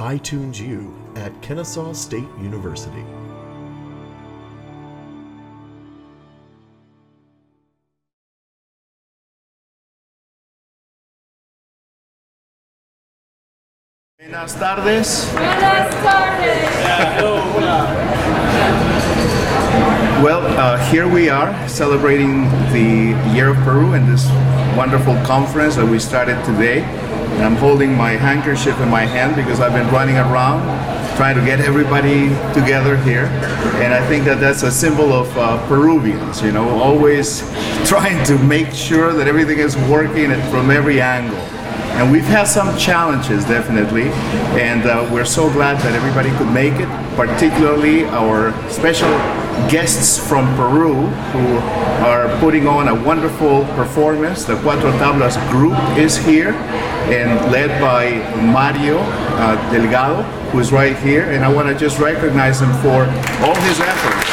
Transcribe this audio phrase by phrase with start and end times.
[0.00, 3.04] iTunes U at Kennesaw State University.
[14.18, 15.30] Buenas tardes.
[15.32, 16.70] Buenas tardes.
[20.22, 24.26] Well, uh, here we are celebrating the Year of Peru and this
[24.76, 26.80] wonderful conference that we started today.
[27.32, 30.60] And I'm holding my handkerchief in my hand because I've been running around
[31.16, 33.26] trying to get everybody together here.
[33.82, 37.40] And I think that that's a symbol of uh, Peruvians, you know, always
[37.84, 41.36] trying to make sure that everything is working from every angle.
[42.00, 44.08] And we've had some challenges, definitely,
[44.58, 49.10] and uh, we're so glad that everybody could make it, particularly our special
[49.68, 50.94] guests from Peru
[51.32, 51.58] who
[52.04, 54.44] are putting on a wonderful performance.
[54.44, 56.52] The Cuatro Tablas group is here
[57.10, 58.10] and led by
[58.40, 63.04] Mario uh, Delgado, who is right here, and I want to just recognize him for
[63.42, 64.30] all his efforts.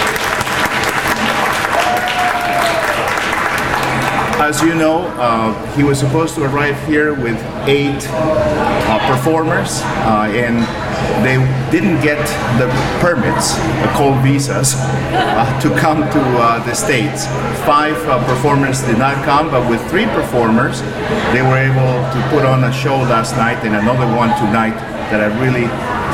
[4.40, 7.38] As you know, uh, he was supposed to arrive here with
[7.68, 10.67] eight uh, performers, uh, and
[11.24, 11.38] they
[11.72, 12.20] didn't get
[12.60, 12.68] the
[13.00, 13.56] permits,
[13.96, 17.26] called visas, uh, to come to uh, the States.
[17.66, 20.82] Five uh, performers did not come, but with three performers,
[21.34, 24.76] they were able to put on a show last night and another one tonight
[25.10, 25.68] that I really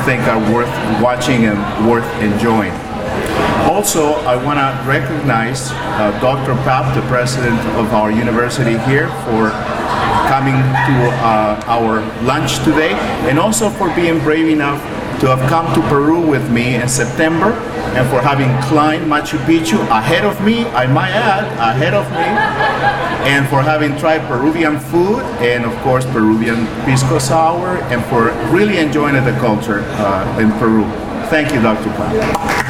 [0.06, 1.58] think are worth watching and
[1.90, 2.74] worth enjoying.
[3.70, 6.54] Also, I want to recognize uh, Dr.
[6.64, 9.50] Papp, the president of our university here, for
[10.28, 12.94] coming to uh, our lunch today,
[13.30, 14.82] and also for being brave enough
[15.20, 17.54] to have come to Peru with me in September,
[17.96, 22.28] and for having climbed Machu Picchu ahead of me, I might add, ahead of me,
[23.30, 28.80] and for having tried Peruvian food, and of course Peruvian pisco sour, and for really
[28.80, 30.84] enjoying the culture uh, in Peru.
[31.30, 31.90] Thank you, Dr.
[31.92, 32.63] Papp.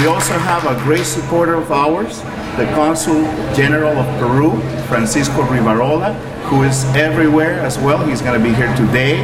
[0.00, 2.22] We also have a great supporter of ours,
[2.56, 3.22] the Consul
[3.54, 6.14] General of Peru, Francisco Rivarola,
[6.44, 8.04] who is everywhere as well.
[8.06, 9.18] He's going to be here today.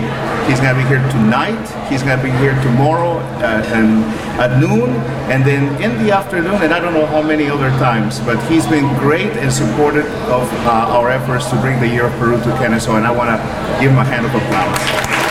[0.49, 1.61] He's going to be here tonight.
[1.91, 4.05] He's going to be here tomorrow uh, and
[4.41, 4.91] at noon,
[5.33, 8.21] and then in the afternoon, and I don't know how many other times.
[8.21, 12.13] But he's been great and supportive of uh, our efforts to bring the Year of
[12.19, 15.28] Peru to Kennesaw, and I want to give him a hand of applause.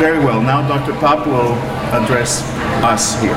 [0.00, 0.40] Very well.
[0.40, 0.92] Now Dr.
[0.92, 1.52] Papp will
[1.92, 2.42] address
[2.82, 3.34] us here.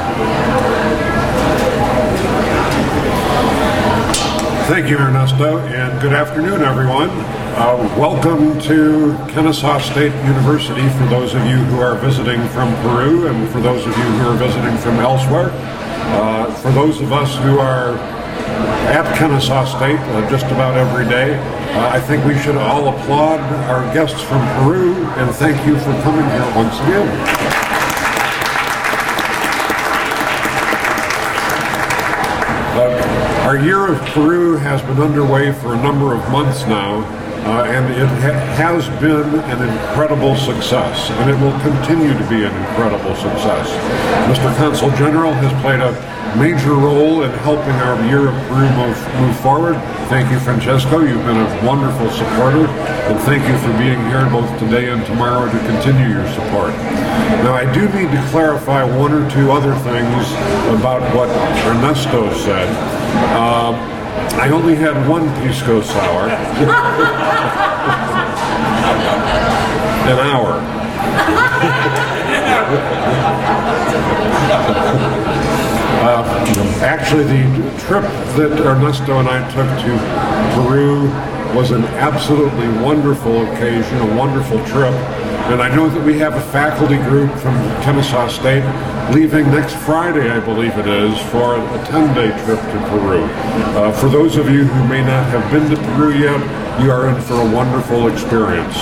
[4.70, 7.10] Thank you, Ernesto, and good afternoon, everyone.
[7.10, 13.28] Uh, welcome to Kennesaw State University for those of you who are visiting from Peru
[13.28, 15.50] and for those of you who are visiting from elsewhere.
[15.52, 17.98] Uh, for those of us who are
[18.88, 21.34] at Kennesaw State uh, just about every day,
[21.76, 23.40] uh, I think we should all applaud
[23.70, 27.08] our guests from Peru and thank you for coming here once again.
[32.76, 37.02] Uh, our year of Peru has been underway for a number of months now,
[37.46, 42.44] uh, and it ha has been an incredible success, and it will continue to be
[42.44, 43.68] an incredible success.
[44.32, 44.48] Mr.
[44.56, 45.92] Consul General has played a
[46.38, 49.76] major role in helping our of Peru move, move forward.
[50.10, 51.00] Thank you, Francesco.
[51.00, 55.46] You've been a wonderful supporter, and thank you for being here both today and tomorrow
[55.46, 56.72] to continue your support.
[57.44, 60.24] Now, I do need to clarify one or two other things
[60.80, 61.30] about what
[61.68, 62.70] Ernesto said.
[63.36, 63.74] Uh,
[64.40, 66.30] I only had one pisco sour.
[70.10, 70.60] An hour.
[76.04, 76.22] Uh,
[76.82, 77.44] actually, the
[77.80, 78.04] trip
[78.36, 79.98] that Ernesto and I took to
[80.54, 81.08] Peru
[81.56, 84.94] was an absolutely wonderful occasion, a wonderful trip.
[85.52, 88.64] And I know that we have a faculty group from Kennesaw State
[89.14, 93.24] leaving next Friday, I believe it is, for a 10-day trip to Peru.
[93.76, 96.40] Uh, for those of you who may not have been to Peru yet,
[96.82, 98.78] you are in for a wonderful experience.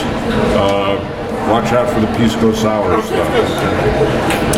[0.56, 0.96] Uh,
[1.50, 3.28] watch out for the pisco sour stuff.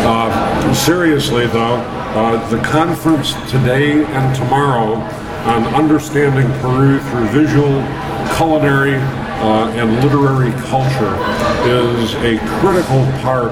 [0.05, 1.77] Uh, seriously, though,
[2.15, 4.95] uh, the conference today and tomorrow
[5.45, 7.83] on understanding Peru through visual,
[8.37, 8.95] culinary,
[9.43, 11.15] uh, and literary culture
[11.67, 13.51] is a critical part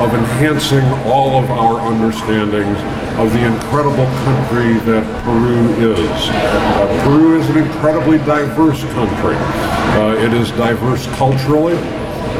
[0.00, 2.78] of enhancing all of our understandings
[3.18, 6.28] of the incredible country that Peru is.
[6.30, 9.34] Uh, Peru is an incredibly diverse country.
[9.98, 11.74] Uh, it is diverse culturally,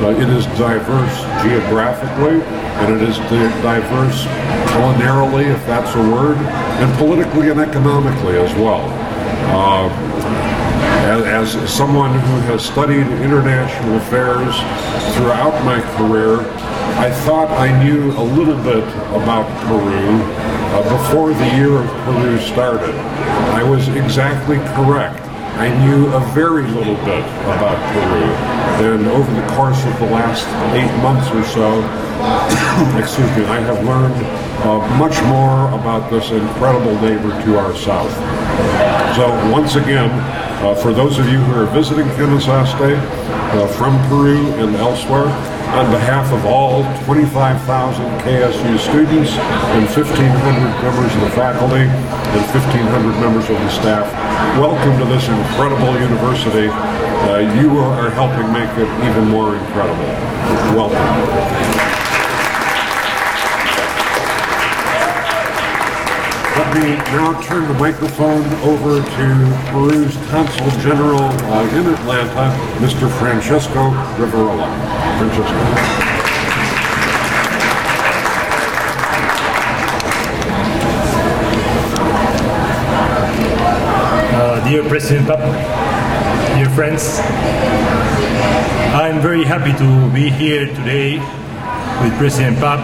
[0.02, 3.16] uh, it is diverse geographically, and it is
[3.62, 4.24] diverse
[4.72, 8.82] culinarily, if that's a word, and politically and economically as well.
[9.54, 9.88] Uh,
[11.04, 14.54] as, someone who has studied international affairs
[15.14, 16.40] throughout my career,
[16.98, 20.22] I thought I knew a little bit about Peru
[20.72, 22.94] uh, before the year of Peru started.
[23.54, 25.31] I was exactly correct.
[25.54, 28.24] I knew a very little bit about Peru.
[28.88, 31.80] And over the course of the last eight months or so,
[32.98, 34.14] excuse me, I have learned
[34.64, 38.12] uh, much more about this incredible neighbor to our south.
[39.16, 40.10] So once again,
[40.64, 45.28] uh, for those of you who are visiting State uh, from Peru and elsewhere,
[45.72, 49.32] on behalf of all 25,000 KSU students
[49.72, 54.04] and 1,500 members of the faculty and 1,500 members of the staff,
[54.60, 56.68] welcome to this incredible university.
[56.68, 60.04] Uh, you are helping make it even more incredible.
[60.76, 62.01] Welcome.
[66.54, 69.10] Let me now turn the microphone over to
[69.70, 73.10] Peru's Consul General uh, in Atlanta, Mr.
[73.18, 73.88] Francesco
[74.18, 74.68] Rivarola.
[75.16, 75.56] Francesco.
[84.34, 87.20] Uh, dear President Papp, dear friends,
[88.94, 91.18] I'm very happy to be here today
[92.02, 92.80] with President Papp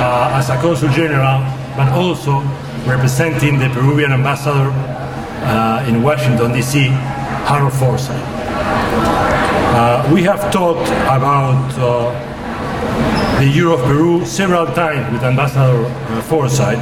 [0.00, 2.40] uh, as a Consul General but also
[2.86, 4.70] representing the Peruvian ambassador
[5.44, 6.86] uh, in Washington, D.C.,
[7.46, 8.10] Harold Forsyth.
[9.78, 16.22] Uh, we have talked about uh, the year of Peru several times with Ambassador uh,
[16.22, 16.78] Forsyth,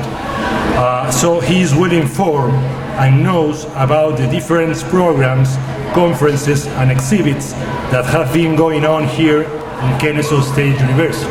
[0.77, 2.55] uh, so he is well informed
[3.01, 5.57] and knows about the different programs,
[5.93, 7.53] conferences, and exhibits
[7.91, 11.31] that have been going on here in Kennesaw State University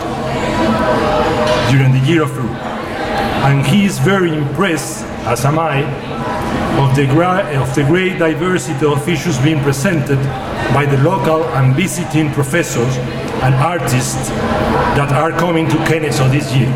[1.72, 2.73] during the year of Peru
[3.44, 5.84] and he is very impressed, as am I,
[6.80, 7.04] of the,
[7.62, 10.18] of the great diversity of issues being presented
[10.74, 12.96] by the local and visiting professors
[13.44, 14.30] and artists
[14.96, 16.72] that are coming to Kennesaw this year.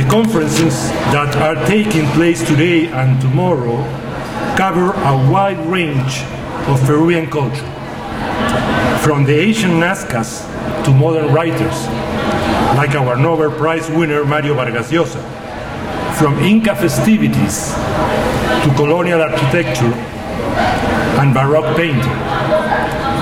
[0.00, 3.82] The conferences that are taking place today and tomorrow
[4.56, 6.22] cover a wide range
[6.68, 7.70] of Peruvian culture,
[9.02, 10.46] from the ancient Nazcas
[10.84, 12.13] to modern writers,
[12.74, 15.22] like our Nobel Prize winner Mario Vargas Llosa.
[16.18, 17.72] From Inca festivities
[18.64, 19.94] to colonial architecture
[21.20, 22.02] and Baroque painting.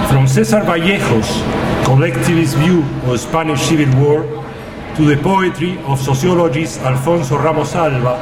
[0.08, 1.28] From Cesar Vallejo's
[1.84, 4.22] collectivist view of Spanish Civil War
[4.96, 8.16] to the poetry of sociologist Alfonso Ramos Alba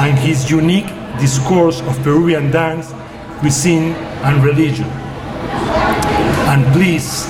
[0.00, 0.88] and his unique
[1.18, 2.92] discourse of Peruvian dance,
[3.40, 3.92] cuisine,
[4.24, 4.86] and religion.
[6.48, 7.26] And please,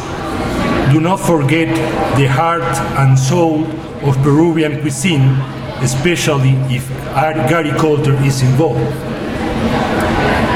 [0.93, 1.69] do not forget
[2.17, 2.63] the heart
[2.99, 3.65] and soul
[4.09, 5.37] of Peruvian cuisine,
[5.83, 8.81] especially if agriculture is involved.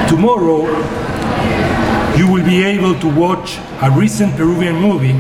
[0.09, 0.67] Tomorrow,
[2.17, 5.19] you will be able to watch a recent Peruvian movie,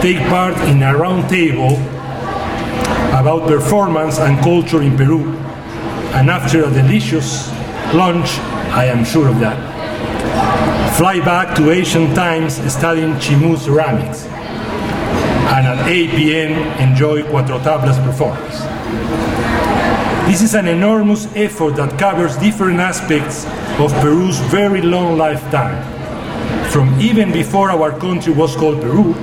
[0.00, 1.76] take part in a roundtable
[3.18, 5.36] about performance and culture in Peru,
[6.14, 7.48] and after a delicious
[7.92, 8.38] lunch,
[8.72, 9.81] I am sure of that
[10.96, 16.52] fly back to ancient times studying Chimu ceramics, and at 8 p.m.
[16.78, 18.60] enjoy Cuatro Tablas performance.
[20.28, 23.46] This is an enormous effort that covers different aspects
[23.80, 25.80] of Peru's very long lifetime,
[26.68, 29.14] from even before our country was called Peru,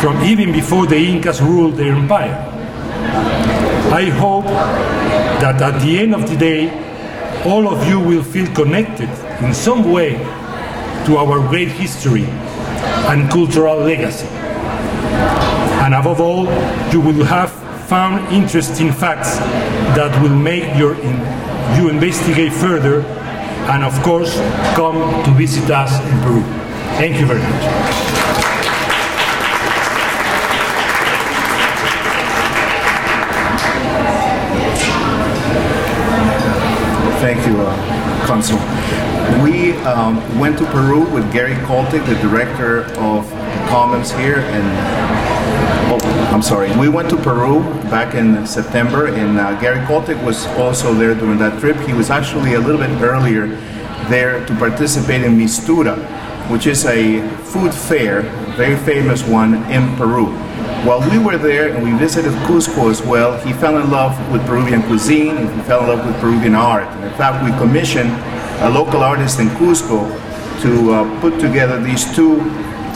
[0.00, 2.36] from even before the Incas ruled their empire.
[3.92, 6.70] I hope that at the end of the day,
[7.44, 9.10] all of you will feel connected
[9.44, 10.16] in some way
[11.10, 12.22] to our great history
[13.10, 14.28] and cultural legacy.
[15.82, 16.44] And above all,
[16.92, 17.50] you will have
[17.88, 19.38] found interesting facts
[19.98, 21.16] that will make your in,
[21.76, 23.02] you investigate further
[23.72, 24.36] and of course
[24.76, 26.42] come to visit us in Peru.
[27.00, 27.64] Thank you very much.
[37.20, 38.58] Thank you, uh, Consul.
[39.42, 43.28] We um, went to Peru with Gary Koltig, the director of
[43.68, 44.66] Commons here, and
[45.92, 46.74] oh, I'm sorry.
[46.76, 51.38] We went to Peru back in September, and uh, Gary Koltig was also there during
[51.38, 51.76] that trip.
[51.78, 53.46] He was actually a little bit earlier
[54.08, 55.96] there to participate in Mistura,
[56.50, 58.22] which is a food fair,
[58.56, 60.26] very famous one in Peru.
[60.84, 64.44] While we were there and we visited Cusco as well, he fell in love with
[64.46, 66.88] Peruvian cuisine and he fell in love with Peruvian art.
[66.88, 68.10] And in fact, we commissioned
[68.62, 70.08] a local artist in Cusco
[70.62, 72.36] to uh, put together these two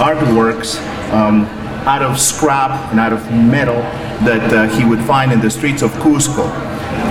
[0.01, 0.81] artworks
[1.13, 1.45] um,
[1.87, 3.77] out of scrap and out of metal
[4.25, 6.49] that uh, he would find in the streets of Cusco.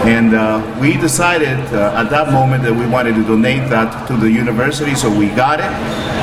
[0.05, 4.17] And uh, we decided uh, at that moment that we wanted to donate that to
[4.17, 5.71] the university, so we got it.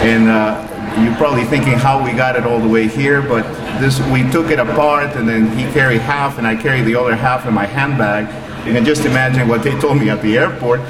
[0.03, 0.67] And uh,
[0.99, 3.43] you're probably thinking how we got it all the way here, but
[3.81, 7.15] this we took it apart, and then he carried half, and I carried the other
[7.15, 8.27] half in my handbag.
[8.67, 10.81] You can just imagine what they told me at the airport.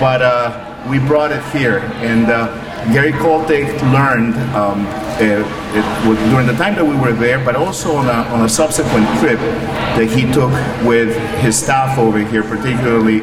[0.00, 2.48] But uh, we brought it here, and uh,
[2.92, 4.86] Gary Coltig learned um,
[5.20, 5.38] it,
[5.76, 8.48] it was during the time that we were there, but also on a, on a
[8.48, 10.50] subsequent trip that he took
[10.84, 13.20] with his staff over here, particularly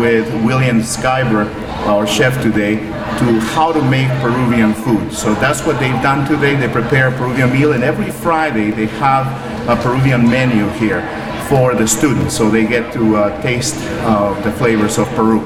[0.00, 1.46] with William Skyber,
[1.86, 2.78] our chef today,
[3.18, 5.12] to how to make Peruvian food.
[5.12, 6.54] So that's what they've done today.
[6.56, 9.26] They prepare a Peruvian meal, and every Friday they have
[9.68, 11.00] a Peruvian menu here
[11.48, 15.40] for the students, so they get to uh, taste uh, the flavors of Peru.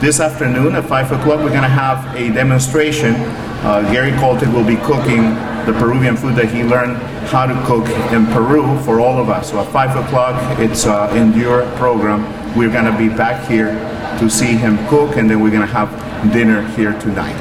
[0.00, 3.14] This afternoon at 5 o'clock, we're going to have a demonstration.
[3.62, 5.22] Uh, Gary Coltig will be cooking
[5.64, 6.96] the Peruvian food that he learned
[7.28, 9.50] how to cook in Peru for all of us.
[9.50, 12.22] So at 5 o'clock, it's uh, Endure program.
[12.56, 13.70] We're going to be back here
[14.18, 17.40] to see him cook, and then we're going to have dinner here tonight.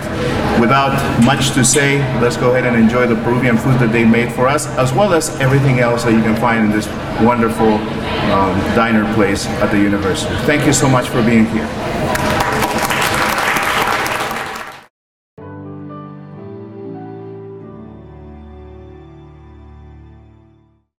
[0.60, 0.92] Without
[1.24, 4.48] much to say, let's go ahead and enjoy the Peruvian food that they made for
[4.48, 6.88] us, as well as everything else that you can find in this
[7.22, 7.74] wonderful
[8.32, 10.34] um, diner place at the university.
[10.46, 11.68] Thank you so much for being here.